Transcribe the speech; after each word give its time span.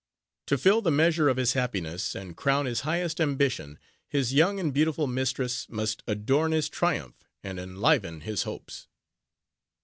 To 0.47 0.57
fill 0.57 0.81
the 0.81 0.89
measure 0.89 1.29
of 1.29 1.37
his 1.37 1.53
happiness, 1.53 2.15
and 2.15 2.35
crown 2.35 2.65
his 2.65 2.79
highest 2.79 3.21
ambition, 3.21 3.77
his 4.09 4.33
young 4.33 4.59
and 4.59 4.73
beautiful 4.73 5.05
mistress 5.05 5.69
must 5.69 6.01
adorn 6.07 6.53
his 6.53 6.69
triumph, 6.69 7.23
and 7.43 7.59
enliven 7.59 8.21
his 8.21 8.41
hopes. 8.41 8.87